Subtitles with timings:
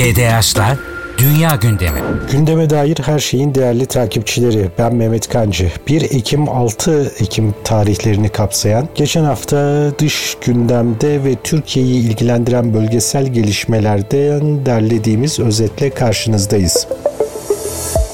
[0.00, 0.78] GDH'la
[1.18, 2.00] Dünya Gündemi.
[2.32, 4.70] Gündeme dair her şeyin değerli takipçileri.
[4.78, 5.72] Ben Mehmet Kancı.
[5.88, 14.66] 1 Ekim 6 Ekim tarihlerini kapsayan geçen hafta dış gündemde ve Türkiye'yi ilgilendiren bölgesel gelişmelerden
[14.66, 16.86] derlediğimiz özetle karşınızdayız.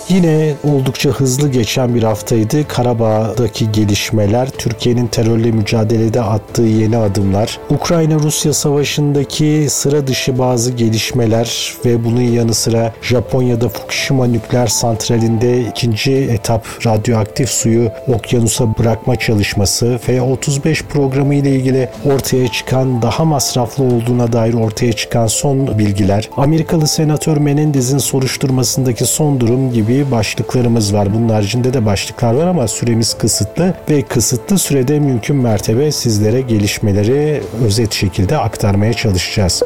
[0.09, 2.69] Yine oldukça hızlı geçen bir haftaydı.
[2.69, 12.05] Karabağ'daki gelişmeler, Türkiye'nin terörle mücadelede attığı yeni adımlar, Ukrayna-Rusya savaşındaki sıra dışı bazı gelişmeler ve
[12.05, 20.83] bunun yanı sıra Japonya'da Fukushima nükleer santralinde ikinci etap radyoaktif suyu okyanusa bırakma çalışması F-35
[20.83, 27.37] programı ile ilgili ortaya çıkan daha masraflı olduğuna dair ortaya çıkan son bilgiler, Amerikalı Senatör
[27.37, 31.15] Menendez'in soruşturmasındaki son durum gibi başlıklarımız var.
[31.15, 37.43] Bunun haricinde de başlıklar var ama süremiz kısıtlı ve kısıtlı sürede mümkün mertebe sizlere gelişmeleri
[37.65, 39.63] özet şekilde aktarmaya çalışacağız.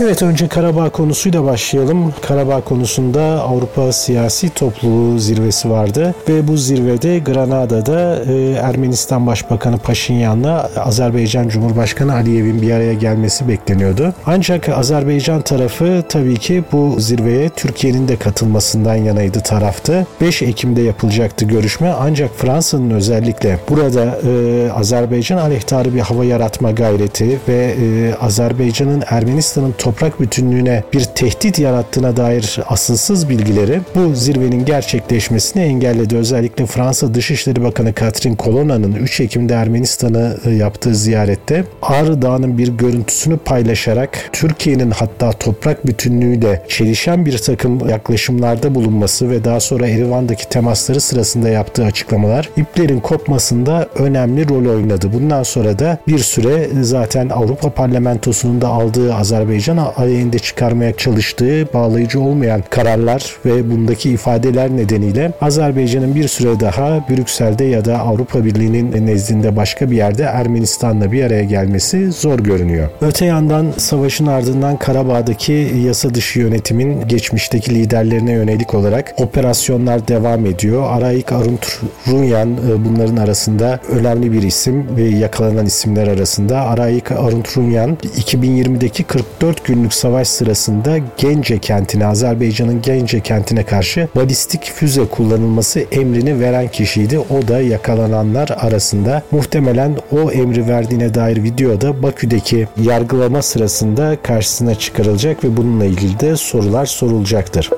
[0.00, 2.14] Evet önce Karabağ konusuyla başlayalım.
[2.22, 10.70] Karabağ konusunda Avrupa Siyasi Topluluğu zirvesi vardı ve bu zirvede Granada'da e, Ermenistan Başbakanı Paşinyan'la
[10.76, 14.14] Azerbaycan Cumhurbaşkanı Aliyev'in bir araya gelmesi bekleniyordu.
[14.26, 20.06] Ancak Azerbaycan tarafı tabii ki bu zirveye Türkiye'nin de katılmasından yanaydı taraftı.
[20.20, 27.40] 5 Ekim'de yapılacaktı görüşme ancak Fransa'nın özellikle burada e, Azerbaycan aleyhtarı bir hava yaratma gayreti
[27.48, 35.62] ve e, Azerbaycan'ın Ermenistan'ın toprak bütünlüğüne bir tehdit yarattığına dair asılsız bilgileri bu zirvenin gerçekleşmesini
[35.62, 36.16] engelledi.
[36.16, 42.68] Özellikle Fransa Dışişleri Bakanı Catherine Colonna'nın 3 Ekim'de Ermenistan'ı e, yaptığı ziyarette Ağrı Dağı'nın bir
[42.68, 50.48] görüntüsünü paylaşarak Türkiye'nin hatta toprak bütünlüğüyle çelişen bir takım yaklaşımlarda bulunması ve daha sonra Erivan'daki
[50.48, 55.10] temasları sırasında yaptığı açıklamalar iplerin kopmasında önemli rol oynadı.
[55.12, 62.20] Bundan sonra da bir süre zaten Avrupa Parlamentosu'nun da aldığı Azerbaycan aleyhinde çıkarmaya çalıştığı bağlayıcı
[62.20, 69.06] olmayan kararlar ve bundaki ifadeler nedeniyle Azerbaycan'ın bir süre daha Brüksel'de ya da Avrupa Birliği'nin
[69.06, 72.88] nezdinde başka bir yerde Ermenistan'la bir araya gelmesi zor görünüyor.
[73.00, 80.84] Öte yandan savaşın ardından Karabağ'daki yasa dışı yönetimin geçmişteki liderlerine yönelik olarak operasyonlar devam ediyor.
[80.90, 86.60] Arayik Arunt Runyan e, bunların arasında önemli bir isim ve yakalanan isimler arasında.
[86.60, 94.72] Arayik Arunt Runyan 2020'deki 44 günlük savaş sırasında Gence kentine, Azerbaycan'ın Gence kentine karşı balistik
[94.74, 97.18] füze kullanılması emrini veren kişiydi.
[97.18, 99.22] O da yakalananlar arasında.
[99.30, 106.36] Muhtemelen o emri verdiğine dair videoda Bakü'deki yargılama sırasında karşısına çıkarılacak ve bununla ilgili de
[106.36, 107.70] sorular sorulacaktır.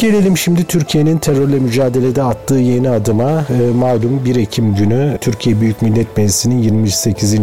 [0.00, 3.30] Gelelim şimdi Türkiye'nin terörle mücadelede attığı yeni adıma.
[3.30, 7.34] E, malum 1 Ekim günü Türkiye Büyük Millet Meclisi'nin 28.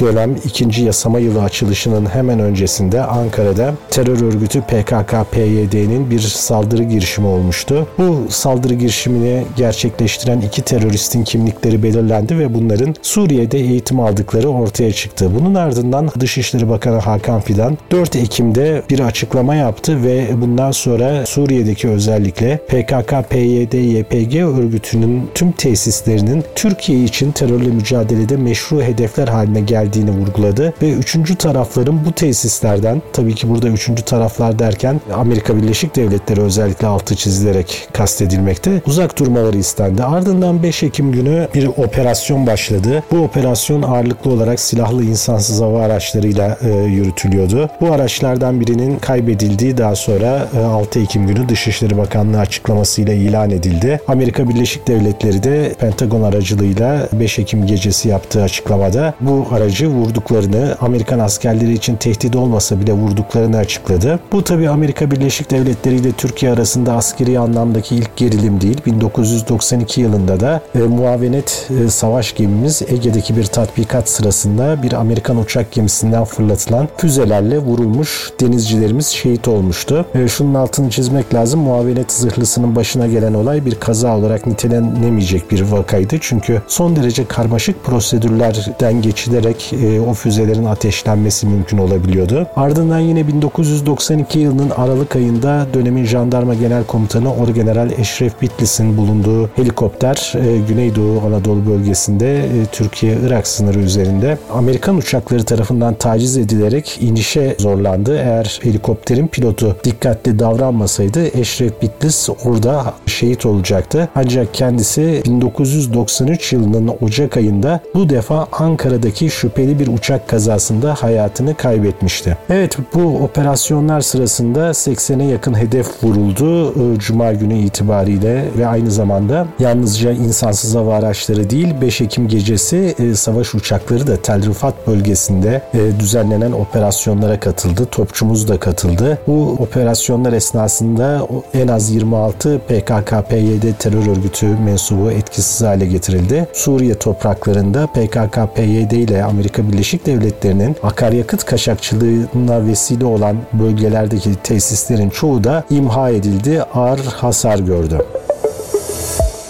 [0.00, 0.82] dönem 2.
[0.82, 7.86] yasama yılı açılışının hemen öncesinde Ankara'da terör örgütü PKK-PYD'nin bir saldırı girişimi olmuştu.
[7.98, 15.30] Bu saldırı girişimini gerçekleştiren iki teröristin kimlikleri belirlendi ve bunların Suriye'de eğitim aldıkları ortaya çıktı.
[15.38, 21.88] Bunun ardından Dışişleri Bakanı Hakan Fidan 4 Ekim'de bir açıklama yaptı ve bundan sonra Suriye'deki
[21.88, 29.60] özel özellikle PKK, PYD, YPG örgütünün tüm tesislerinin Türkiye için terörle mücadelede meşru hedefler haline
[29.60, 35.96] geldiğini vurguladı ve üçüncü tarafların bu tesislerden tabii ki burada üçüncü taraflar derken Amerika Birleşik
[35.96, 40.02] Devletleri özellikle altı çizilerek kastedilmekte uzak durmaları istendi.
[40.02, 43.02] Ardından 5 Ekim günü bir operasyon başladı.
[43.10, 47.70] Bu operasyon ağırlıklı olarak silahlı insansız hava araçlarıyla e, yürütülüyordu.
[47.80, 53.50] Bu araçlardan birinin kaybedildiği daha sonra e, 6 Ekim günü Dışişleri Dışişleri Bakanlığı açıklamasıyla ilan
[53.50, 54.00] edildi.
[54.08, 61.18] Amerika Birleşik Devletleri de Pentagon aracılığıyla 5 Ekim gecesi yaptığı açıklamada bu aracı vurduklarını Amerikan
[61.18, 64.20] askerleri için tehdit olmasa bile vurduklarını açıkladı.
[64.32, 68.78] Bu tabi Amerika Birleşik Devletleri ile Türkiye arasında askeri anlamdaki ilk gerilim değil.
[68.86, 75.72] 1992 yılında da e, muavenet e, savaş gemimiz Ege'deki bir tatbikat sırasında bir Amerikan uçak
[75.72, 80.06] gemisinden fırlatılan füzelerle vurulmuş denizcilerimiz şehit olmuştu.
[80.14, 81.68] E, şunun altını çizmek lazım.
[81.74, 86.16] Muavenet zırhlısının başına gelen olay bir kaza olarak nitelenemeyecek bir vakaydı.
[86.20, 92.46] Çünkü son derece karmaşık prosedürlerden geçilerek e, o füzelerin ateşlenmesi mümkün olabiliyordu.
[92.56, 100.32] Ardından yine 1992 yılının Aralık ayında dönemin Jandarma Genel Komutanı Orgeneral Eşref Bitlis'in bulunduğu helikopter
[100.34, 108.16] e, Güneydoğu Anadolu bölgesinde e, Türkiye-Irak sınırı üzerinde Amerikan uçakları tarafından taciz edilerek inişe zorlandı.
[108.16, 114.08] Eğer helikopterin pilotu dikkatli davranmasaydı Eşref Bitlis orada şehit olacaktı.
[114.14, 122.36] Ancak kendisi 1993 yılının Ocak ayında bu defa Ankara'daki şüpheli bir uçak kazasında hayatını kaybetmişti.
[122.50, 129.46] Evet bu operasyonlar sırasında 80'e yakın hedef vuruldu e, Cuma günü itibariyle ve aynı zamanda
[129.58, 135.62] yalnızca insansız hava araçları değil 5 Ekim gecesi e, savaş uçakları da Tel Rifat bölgesinde
[135.74, 137.86] e, düzenlenen operasyonlara katıldı.
[137.90, 139.18] Topçumuz da katıldı.
[139.26, 146.48] Bu operasyonlar esnasında en az 26 PKK-PYD terör örgütü mensubu etkisiz hale getirildi.
[146.52, 155.64] Suriye topraklarında PKK-PYD ile Amerika Birleşik Devletleri'nin akaryakıt kaçakçılığına vesile olan bölgelerdeki tesislerin çoğu da
[155.70, 157.98] imha edildi, ağır hasar gördü.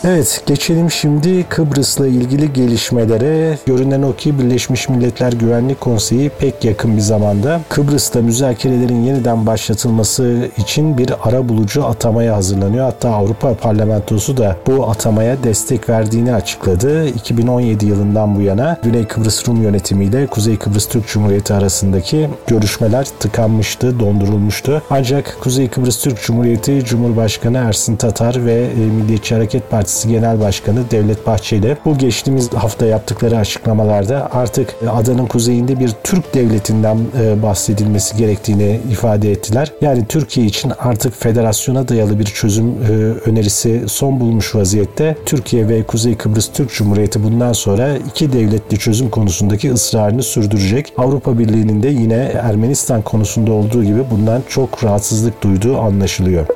[0.06, 3.58] Evet, geçelim şimdi Kıbrıs'la ilgili gelişmelere.
[3.66, 10.48] Görünen o ki Birleşmiş Milletler Güvenlik Konseyi pek yakın bir zamanda Kıbrıs'ta müzakerelerin yeniden başlatılması
[10.56, 12.84] için bir ara bulucu atamaya hazırlanıyor.
[12.84, 17.06] Hatta Avrupa Parlamentosu da bu atamaya destek verdiğini açıkladı.
[17.08, 24.00] 2017 yılından bu yana Güney Kıbrıs Rum yönetimiyle Kuzey Kıbrıs Türk Cumhuriyeti arasındaki görüşmeler tıkanmıştı,
[24.00, 24.82] dondurulmuştu.
[24.90, 30.41] Ancak Kuzey Kıbrıs Türk Cumhuriyeti Cumhurbaşkanı Ersin Tatar ve e, Milliyetçi Hareket Partisi Partisi Genel
[30.41, 37.43] Başkanı Devlet Bahçeli bu geçtiğimiz hafta yaptıkları açıklamalarda artık adanın kuzeyinde bir Türk devletinden e,
[37.43, 39.73] bahsedilmesi gerektiğini ifade ettiler.
[39.81, 42.93] Yani Türkiye için artık federasyona dayalı bir çözüm e,
[43.31, 45.17] önerisi son bulmuş vaziyette.
[45.26, 50.93] Türkiye ve Kuzey Kıbrıs Türk Cumhuriyeti bundan sonra iki devletli çözüm konusundaki ısrarını sürdürecek.
[50.96, 56.46] Avrupa Birliği'nin de yine Ermenistan konusunda olduğu gibi bundan çok rahatsızlık duyduğu anlaşılıyor.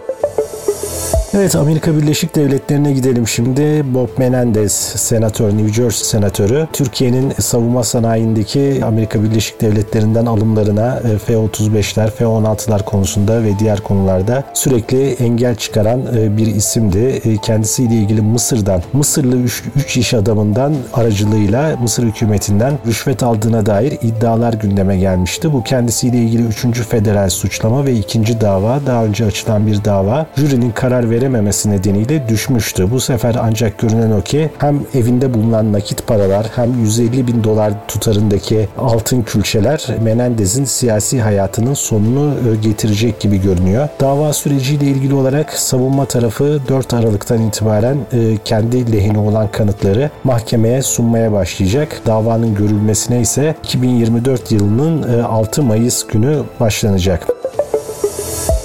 [1.34, 3.94] Evet Amerika Birleşik Devletleri'ne gidelim şimdi.
[3.94, 12.10] Bob Menendez senatör, New Jersey senatörü Türkiye'nin savunma sanayindeki Amerika Birleşik Devletleri'nden alımlarına e, F-35'ler,
[12.10, 17.20] F-16'lar konusunda ve diğer konularda sürekli engel çıkaran e, bir isimdi.
[17.24, 19.36] E, kendisiyle ilgili Mısır'dan, Mısırlı
[19.76, 25.52] 3 iş adamından aracılığıyla Mısır hükümetinden rüşvet aldığına dair iddialar gündeme gelmişti.
[25.52, 26.80] Bu kendisiyle ilgili 3.
[26.88, 30.26] federal suçlama ve ikinci dava, daha önce açılan bir dava.
[30.36, 32.90] Jürinin karar veremediği verememesi nedeniyle düşmüştü.
[32.90, 37.72] Bu sefer ancak görünen o ki hem evinde bulunan nakit paralar hem 150 bin dolar
[37.88, 43.88] tutarındaki altın külçeler Menendez'in siyasi hayatının sonunu e, getirecek gibi görünüyor.
[44.00, 50.82] Dava süreciyle ilgili olarak savunma tarafı 4 Aralık'tan itibaren e, kendi lehine olan kanıtları mahkemeye
[50.82, 52.00] sunmaya başlayacak.
[52.06, 57.37] Davanın görülmesine ise 2024 yılının 6 e, Mayıs günü başlanacak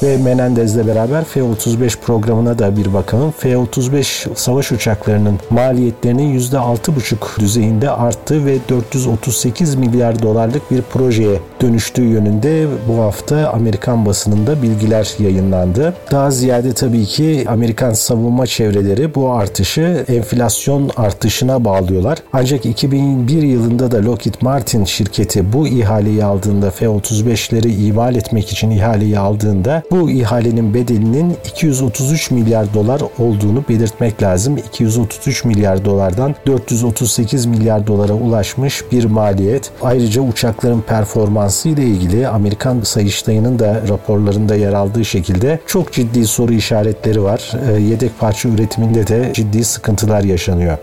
[0.04, 3.34] ve Menendez'le beraber F-35 programına da bir bakalım.
[3.38, 12.68] F-35 savaş uçaklarının maliyetlerinin %6,5 düzeyinde arttı ve 438 milyar dolarlık bir projeye dönüştüğü yönünde
[12.88, 15.94] bu hafta Amerikan basınında bilgiler yayınlandı.
[16.12, 22.18] Daha ziyade tabii ki Amerikan savunma çevreleri bu artışı enflasyon artışına bağlıyorlar.
[22.34, 29.20] Ancak 2001 yılında da Lockheed Martin şirketi bu ihaleyi aldığında F-35'leri imal etmek için ihaleyi
[29.20, 34.58] aldığında bu ihalenin bedelinin 233 milyar dolar olduğunu belirtmek lazım.
[34.58, 39.72] 233 milyar dolardan 438 milyar dolara ulaşmış bir maliyet.
[39.82, 46.54] Ayrıca uçakların performansı ile ilgili Amerikan Sayıştayı'nın da raporlarında yer aldığı şekilde çok ciddi soru
[46.54, 47.52] işaretleri var.
[47.70, 50.78] Ee, yedek parça üretiminde de ciddi sıkıntılar yaşanıyor.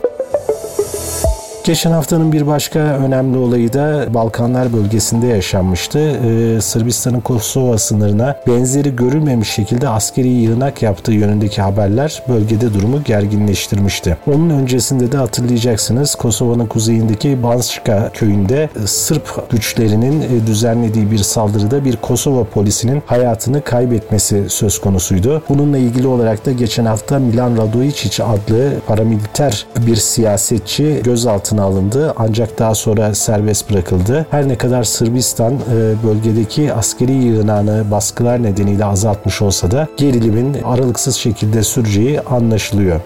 [1.64, 5.98] Geçen haftanın bir başka önemli olayı da Balkanlar bölgesinde yaşanmıştı.
[5.98, 14.16] Ee, Sırbistan'ın Kosova sınırına benzeri görülmemiş şekilde askeri yığınak yaptığı yönündeki haberler bölgede durumu gerginleştirmişti.
[14.26, 21.96] Onun öncesinde de hatırlayacaksınız Kosova'nın kuzeyindeki Banska köyünde Sırp güçlerinin e, düzenlediği bir saldırıda bir
[21.96, 25.42] Kosova polisinin hayatını kaybetmesi söz konusuydu.
[25.48, 32.14] Bununla ilgili olarak da geçen hafta Milan Radojic adlı paramiliter bir siyasetçi gözaltına gözaltına alındı
[32.16, 34.26] ancak daha sonra serbest bırakıldı.
[34.30, 41.16] Her ne kadar Sırbistan e, bölgedeki askeri yığınağını baskılar nedeniyle azaltmış olsa da gerilimin aralıksız
[41.16, 43.00] şekilde süreceği anlaşılıyor.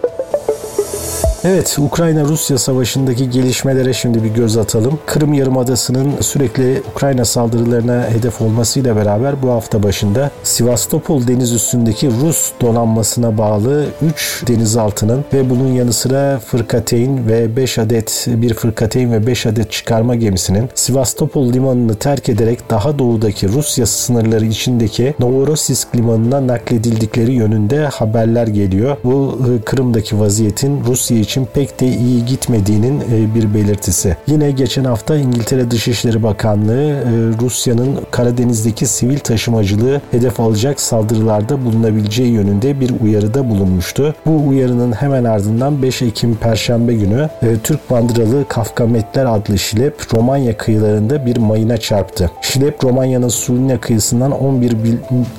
[1.47, 4.99] Evet, Ukrayna-Rusya savaşındaki gelişmelere şimdi bir göz atalım.
[5.07, 12.53] Kırım Yarımadası'nın sürekli Ukrayna saldırılarına hedef olmasıyla beraber bu hafta başında Sivastopol deniz üstündeki Rus
[12.61, 19.27] donanmasına bağlı 3 denizaltının ve bunun yanı sıra fırkateyn ve 5 adet bir fırkateyn ve
[19.27, 26.47] 5 adet çıkarma gemisinin Sivastopol limanını terk ederek daha doğudaki Rusya sınırları içindeki Novorossiysk limanına
[26.47, 28.97] nakledildikleri yönünde haberler geliyor.
[29.05, 34.17] Bu ıı, Kırım'daki vaziyetin Rusya için için pek de iyi gitmediğinin e, bir belirtisi.
[34.26, 37.03] Yine geçen hafta İngiltere Dışişleri Bakanlığı e,
[37.41, 44.14] Rusya'nın Karadeniz'deki sivil taşımacılığı hedef alacak saldırılarda bulunabileceği yönünde bir uyarıda bulunmuştu.
[44.26, 50.57] Bu uyarının hemen ardından 5 Ekim Perşembe günü e, Türk bandıralı Kafkametler adlı şilep Romanya
[50.57, 52.31] kıyılarında bir mayına çarptı.
[52.43, 54.76] Şilep Romanya'nın Sulina kıyısından 11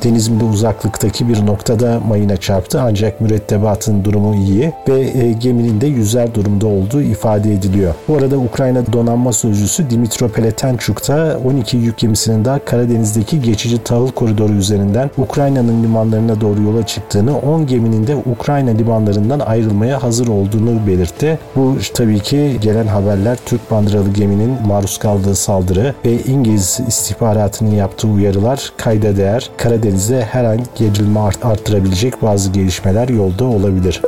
[0.03, 6.35] deniz mili uzaklıktaki bir noktada mayına çarptı ancak mürettebatın durumu iyi ve geminin de yüzer
[6.35, 7.93] durumda olduğu ifade ediliyor.
[8.07, 14.11] Bu arada Ukrayna donanma sözcüsü Dimitro Peletenchuk da 12 yük gemisinin daha Karadeniz'deki geçici tahıl
[14.11, 20.87] koridoru üzerinden Ukrayna'nın limanlarına doğru yola çıktığını, 10 geminin de Ukrayna limanlarından ayrılmaya hazır olduğunu
[20.87, 21.39] belirtti.
[21.55, 28.07] Bu tabii ki gelen haberler Türk bandıralı geminin maruz kaldığı saldırı ve İngiliz istihbaratının yaptığı
[28.07, 29.49] uyarılar kayda değer.
[29.57, 34.01] Karadeniz'de her an gerilme arttırabilecek bazı gelişmeler yolda olabilir.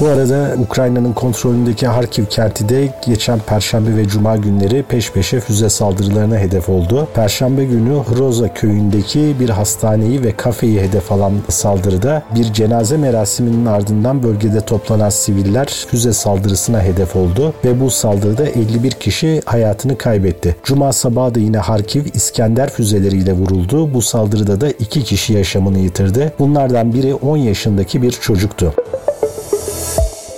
[0.00, 5.68] Bu arada Ukrayna'nın kontrolündeki Harkiv kenti de geçen Perşembe ve Cuma günleri peş peşe füze
[5.68, 7.08] saldırılarına hedef oldu.
[7.14, 14.22] Perşembe günü Hroza köyündeki bir hastaneyi ve kafeyi hedef alan saldırıda bir cenaze merasiminin ardından
[14.22, 20.56] bölgede toplanan siviller füze saldırısına hedef oldu ve bu saldırıda 51 kişi hayatını kaybetti.
[20.62, 23.94] Cuma sabahı da yine Harkiv İskender füzeleriyle vuruldu.
[23.94, 26.32] Bu saldırıda da iki kişi yaşamını yitirdi.
[26.38, 28.74] Bunlardan biri 10 yaşındaki bir çocuktu.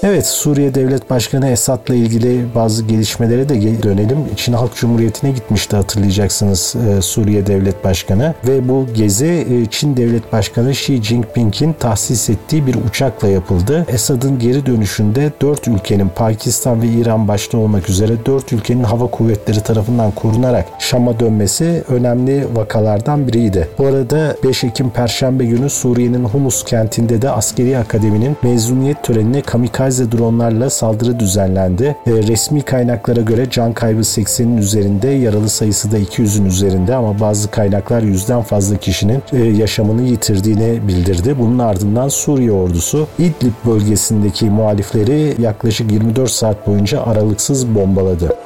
[0.02, 4.18] Evet Suriye Devlet Başkanı Esad'la ilgili bazı gelişmelere de dönelim.
[4.36, 10.32] Çin Halk Cumhuriyeti'ne gitmişti hatırlayacaksınız e, Suriye Devlet Başkanı ve bu gezi e, Çin Devlet
[10.32, 13.86] Başkanı Xi Jinping'in tahsis ettiği bir uçakla yapıldı.
[13.88, 19.60] Esad'ın geri dönüşünde dört ülkenin Pakistan ve İran başta olmak üzere dört ülkenin hava kuvvetleri
[19.60, 23.68] tarafından korunarak Şam'a dönmesi önemli vakalardan biriydi.
[23.78, 29.89] Bu arada 5 Ekim Perşembe günü Suriye'nin Humus kentinde de askeri akademinin mezuniyet törenine kamikaze
[29.90, 31.96] kamikaze dronlarla saldırı düzenlendi.
[32.06, 37.50] E, resmi kaynaklara göre can kaybı 80'in üzerinde, yaralı sayısı da 200'ün üzerinde ama bazı
[37.50, 41.38] kaynaklar yüzden fazla kişinin e, yaşamını yitirdiğini bildirdi.
[41.38, 48.36] Bunun ardından Suriye ordusu İdlib bölgesindeki muhalifleri yaklaşık 24 saat boyunca aralıksız bombaladı.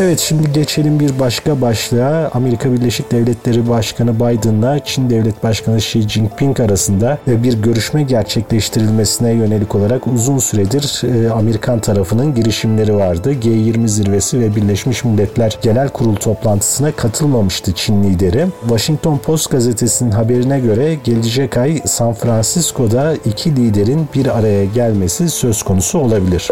[0.00, 2.30] Evet şimdi geçelim bir başka başlığa.
[2.34, 9.32] Amerika Birleşik Devletleri Başkanı Biden'la Çin Devlet Başkanı Xi Jinping arasında e, bir görüşme gerçekleştirilmesine
[9.32, 13.32] yönelik olarak uzun süredir e, Amerikan tarafının girişimleri vardı.
[13.32, 18.46] G20 zirvesi ve Birleşmiş Milletler Genel Kurul toplantısına katılmamıştı Çin lideri.
[18.60, 25.62] Washington Post gazetesinin haberine göre gelecek ay San Francisco'da iki liderin bir araya gelmesi söz
[25.62, 26.50] konusu olabilir.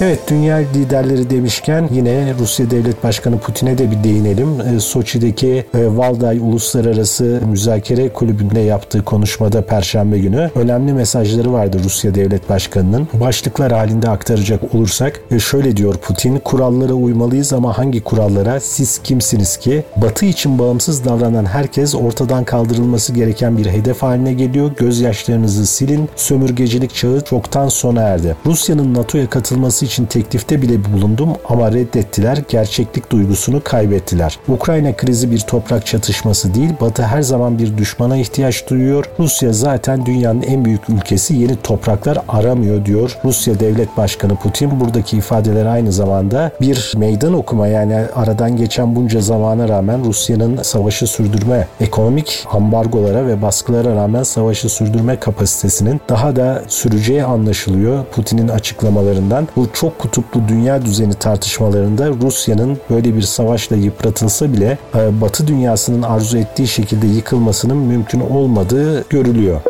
[0.00, 4.60] Evet dünya liderleri demişken yine Rusya Devlet Başkanı Putin'e de bir değinelim.
[4.60, 12.14] E, Soçi'deki e, Valday Uluslararası Müzakere Kulübü'nde yaptığı konuşmada Perşembe günü önemli mesajları vardı Rusya
[12.14, 13.08] Devlet Başkanı'nın.
[13.20, 18.60] Başlıklar halinde aktaracak olursak e, şöyle diyor Putin, kurallara uymalıyız ama hangi kurallara?
[18.60, 19.84] Siz kimsiniz ki?
[19.96, 24.70] Batı için bağımsız davranan herkes ortadan kaldırılması gereken bir hedef haline geliyor.
[24.76, 26.08] Gözyaşlarınızı silin.
[26.16, 28.36] Sömürgecilik çağı çoktan sona erdi.
[28.46, 32.38] Rusya'nın NATO'ya katılması için teklifte bile bulundum ama reddettiler.
[32.48, 34.38] Gerçeklik duygusunu kaybettiler.
[34.48, 36.70] Ukrayna krizi bir toprak çatışması değil.
[36.80, 39.04] Batı her zaman bir düşmana ihtiyaç duyuyor.
[39.18, 43.18] Rusya zaten dünyanın en büyük ülkesi yeni topraklar aramıyor diyor.
[43.24, 49.20] Rusya Devlet Başkanı Putin buradaki ifadeler aynı zamanda bir meydan okuma yani aradan geçen bunca
[49.20, 56.62] zamana rağmen Rusya'nın savaşı sürdürme, ekonomik ambargolara ve baskılara rağmen savaşı sürdürme kapasitesinin daha da
[56.68, 59.48] süreceği anlaşılıyor Putin'in açıklamalarından.
[59.56, 66.02] Bu çok kutuplu dünya düzeni tartışmalarında Rusya'nın böyle bir savaşla yıpratılsa bile e, Batı dünyasının
[66.02, 69.60] arzu ettiği şekilde yıkılmasının mümkün olmadığı görülüyor.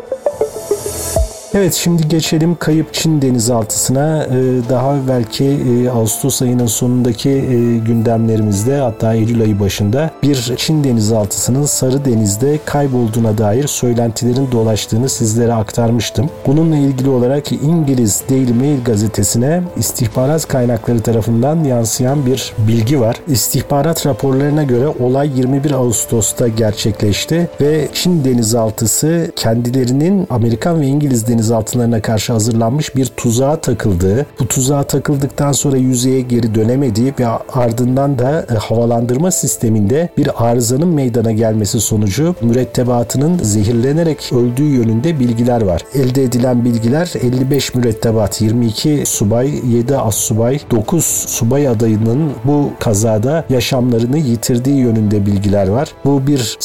[1.57, 4.25] Evet şimdi geçelim kayıp Çin denizaltısına.
[4.25, 4.31] Ee,
[4.69, 11.65] daha belki e, Ağustos ayının sonundaki e, gündemlerimizde hatta Eylül ayı başında bir Çin denizaltısının
[11.65, 16.31] Sarı Deniz'de kaybolduğuna dair söylentilerin dolaştığını sizlere aktarmıştım.
[16.47, 23.17] Bununla ilgili olarak İngiliz Daily Mail gazetesine istihbarat kaynakları tarafından yansıyan bir bilgi var.
[23.29, 31.44] İstihbarat raporlarına göre olay 21 Ağustos'ta gerçekleşti ve Çin denizaltısı kendilerinin Amerikan ve İngiliz deniz
[31.45, 38.19] denizaltılarına karşı hazırlanmış bir tuzağa takıldığı, bu tuzağa takıldıktan sonra yüzeye geri dönemediği ve ardından
[38.19, 45.83] da e, havalandırma sisteminde bir arızanın meydana gelmesi sonucu mürettebatının zehirlenerek öldüğü yönünde bilgiler var.
[45.95, 53.45] Elde edilen bilgiler 55 mürettebat, 22 subay, 7 as subay, 9 subay adayının bu kazada
[53.51, 55.89] yaşamlarını yitirdiği yönünde bilgiler var.
[56.05, 56.59] Bu bir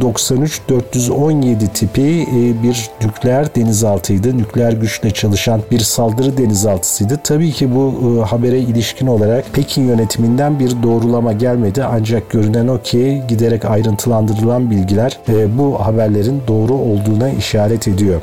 [0.00, 4.38] 093 417 tipi e, bir nükleer denizaltıydı denizaltısıydı.
[4.38, 7.20] Nükleer güçle çalışan bir saldırı denizaltısıydı.
[7.24, 11.84] Tabii ki bu e, habere ilişkin olarak Pekin yönetiminden bir doğrulama gelmedi.
[11.84, 18.20] Ancak görünen o ki giderek ayrıntılandırılan bilgiler e, bu haberlerin doğru olduğuna işaret ediyor.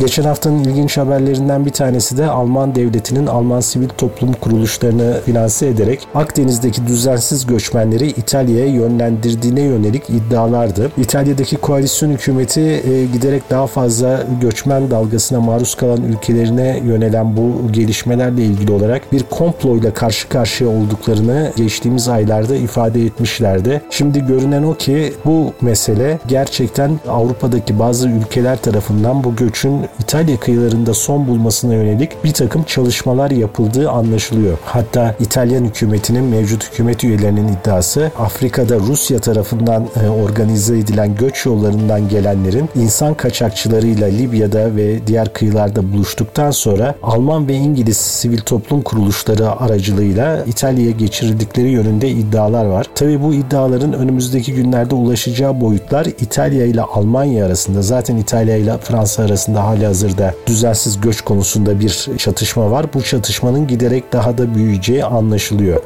[0.00, 6.08] Geçen haftanın ilginç haberlerinden bir tanesi de Alman devletinin Alman sivil toplum kuruluşlarını finanse ederek
[6.14, 10.90] Akdeniz'deki düzensiz göçmenleri İtalya'ya yönlendirdiğine yönelik iddialardı.
[10.98, 18.42] İtalya'daki koalisyon hükümeti e, giderek daha fazla göçmen dalgasına maruz kalan ülkelerine yönelen bu gelişmelerle
[18.42, 23.82] ilgili olarak bir komployla karşı karşıya olduklarını geçtiğimiz aylarda ifade etmişlerdi.
[23.90, 30.94] Şimdi görünen o ki bu mesele gerçekten Avrupa'daki bazı ülkeler tarafından bu göçün İtalya kıyılarında
[30.94, 34.58] son bulmasına yönelik bir takım çalışmalar yapıldığı anlaşılıyor.
[34.64, 42.08] Hatta İtalyan hükümetinin mevcut hükümet üyelerinin iddiası Afrika'da Rusya tarafından e, organize edilen göç yollarından
[42.08, 49.50] gelenlerin insan kaçakçılarıyla Libya'da ve diğer kıyılarda buluştuktan sonra Alman ve İngiliz sivil toplum kuruluşları
[49.50, 52.86] aracılığıyla İtalya'ya geçirildikleri yönünde iddialar var.
[52.94, 59.22] Tabi bu iddiaların önümüzdeki günlerde ulaşacağı boyutlar İtalya ile Almanya arasında zaten İtalya ile Fransa
[59.22, 62.86] arasında hali hazırda düzensiz göç konusunda bir çatışma var.
[62.94, 65.82] Bu çatışmanın giderek daha da büyüyeceği anlaşılıyor.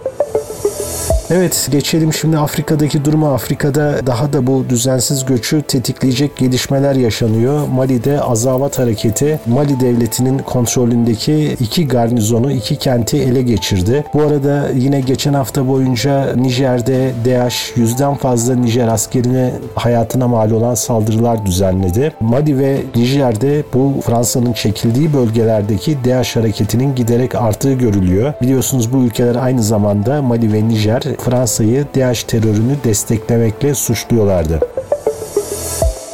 [1.30, 3.34] Evet geçelim şimdi Afrika'daki duruma.
[3.34, 7.68] Afrika'da daha da bu düzensiz göçü tetikleyecek gelişmeler yaşanıyor.
[7.68, 14.04] Mali'de Azavat Hareketi Mali devletinin kontrolündeki iki garnizonu, iki kenti ele geçirdi.
[14.14, 20.74] Bu arada yine geçen hafta boyunca Nijer'de DH yüzden fazla Nijer askerine hayatına mal olan
[20.74, 22.12] saldırılar düzenledi.
[22.20, 28.32] Mali ve Nijer'de bu Fransa'nın çekildiği bölgelerdeki DH hareketinin giderek arttığı görülüyor.
[28.42, 34.60] Biliyorsunuz bu ülkeler aynı zamanda Mali ve Nijer Fransa'yı DH terörünü desteklemekle suçluyorlardı.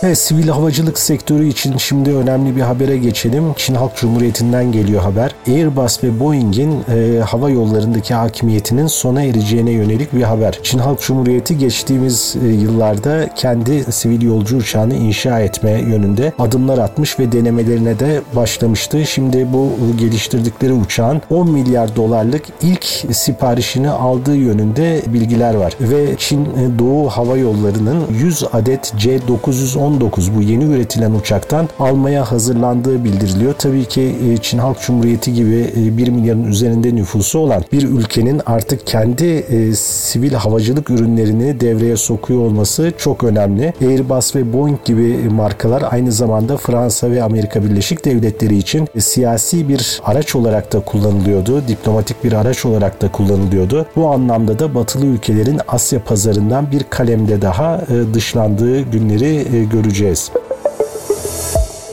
[0.04, 3.44] Evet, sivil havacılık sektörü için şimdi önemli bir habere geçelim.
[3.56, 5.34] Çin Halk Cumhuriyeti'nden geliyor haber.
[5.48, 10.58] Airbus ve Boeing'in e, hava yollarındaki hakimiyetinin sona ereceğine yönelik bir haber.
[10.62, 17.18] Çin Halk Cumhuriyeti geçtiğimiz e, yıllarda kendi sivil yolcu uçağını inşa etme yönünde adımlar atmış
[17.18, 19.06] ve denemelerine de başlamıştı.
[19.06, 25.76] Şimdi bu geliştirdikleri uçağın 10 milyar dolarlık ilk siparişini aldığı yönünde bilgiler var.
[25.80, 32.32] Ve Çin e, Doğu Hava Yolları'nın 100 adet C910 19 bu yeni üretilen uçaktan almaya
[32.32, 33.54] hazırlandığı bildiriliyor.
[33.58, 38.40] Tabii ki e, Çin Halk Cumhuriyeti gibi 1 e, milyarın üzerinde nüfusu olan bir ülkenin
[38.46, 43.72] artık kendi e, sivil havacılık ürünlerini devreye sokuyor olması çok önemli.
[43.80, 50.00] Airbus ve Boeing gibi markalar aynı zamanda Fransa ve Amerika Birleşik Devletleri için siyasi bir
[50.04, 51.68] araç olarak da kullanılıyordu.
[51.68, 53.86] Diplomatik bir araç olarak da kullanılıyordu.
[53.96, 57.80] Bu anlamda da batılı ülkelerin Asya pazarından bir kalemde daha
[58.14, 60.30] dışlandığı günleri görüyoruz göreceğiz.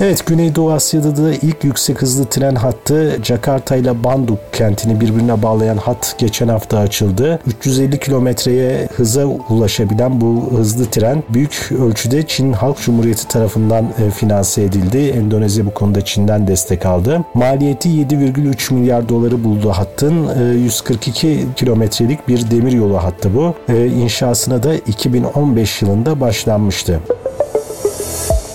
[0.01, 5.77] Evet Güneydoğu Asya'da da ilk yüksek hızlı tren hattı Jakarta ile Bandung kentini birbirine bağlayan
[5.77, 7.39] hat geçen hafta açıldı.
[7.47, 14.63] 350 kilometreye hıza ulaşabilen bu hızlı tren büyük ölçüde Çin Halk Cumhuriyeti tarafından e, finanse
[14.63, 14.97] edildi.
[14.97, 17.25] Endonezya bu konuda Çin'den destek aldı.
[17.33, 20.27] Maliyeti 7,3 milyar doları buldu hattın.
[20.53, 23.53] 142 e, kilometrelik bir demir yolu hattı bu.
[23.73, 26.99] E, inşasına da 2015 yılında başlanmıştı.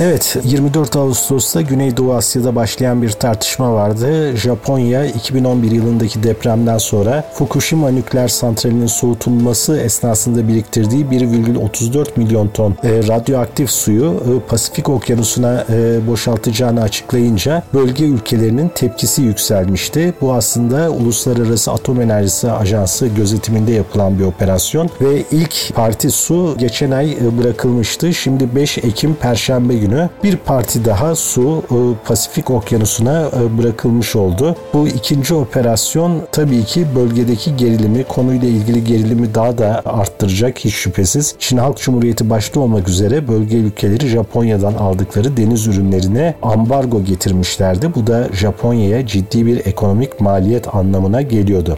[0.01, 4.37] Evet 24 Ağustos'ta Güneydoğu Asya'da başlayan bir tartışma vardı.
[4.37, 12.89] Japonya 2011 yılındaki depremden sonra Fukushima nükleer santralinin soğutulması esnasında biriktirdiği 1,34 milyon ton e,
[13.09, 20.15] radyoaktif suyu e, Pasifik Okyanusu'na e, boşaltacağını açıklayınca bölge ülkelerinin tepkisi yükselmişti.
[20.21, 26.91] Bu aslında Uluslararası Atom Enerjisi Ajansı gözetiminde yapılan bir operasyon ve ilk parti su geçen
[26.91, 28.15] ay bırakılmıştı.
[28.15, 31.77] Şimdi 5 Ekim Perşembe günü bir parti daha su e,
[32.09, 34.57] Pasifik Okyanusu'na e, bırakılmış oldu.
[34.75, 41.35] Bu ikinci operasyon tabii ki bölgedeki gerilimi, konuyla ilgili gerilimi daha da arttıracak hiç şüphesiz.
[41.39, 47.95] Çin Halk Cumhuriyeti başta olmak üzere bölge ülkeleri Japonya'dan aldıkları deniz ürünlerine ambargo getirmişlerdi.
[47.95, 51.77] Bu da Japonya'ya ciddi bir ekonomik maliyet anlamına geliyordu.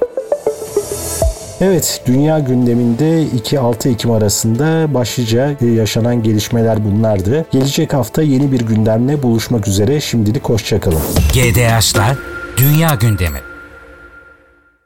[1.61, 7.47] Evet, dünya gündeminde 2-6 Ekim arasında başlıca e, yaşanan gelişmeler bunlardı.
[7.51, 10.01] Gelecek hafta yeni bir gündemle buluşmak üzere.
[10.01, 11.03] Şimdilik hoşçakalın.
[11.33, 12.17] GDH'lar
[12.57, 13.46] Dünya Gündemi